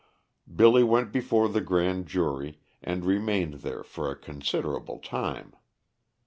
[0.55, 5.53] Billy went before the grand jury, and remained there for a considerable time.